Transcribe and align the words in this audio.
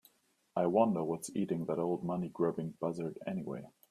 I 0.55 0.65
wonder 0.65 1.03
what's 1.03 1.29
eating 1.35 1.65
that 1.65 1.77
old 1.77 2.03
money 2.03 2.29
grubbing 2.29 2.73
buzzard 2.79 3.19
anyway? 3.27 3.67